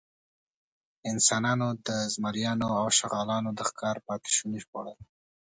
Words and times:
انسانانو 1.11 1.67
د 1.87 1.89
زمریانو 2.13 2.67
او 2.79 2.87
شغالانو 2.97 3.49
د 3.55 3.59
ښکار 3.69 3.97
پاتېشوني 4.07 4.61
خوړل. 4.67 4.97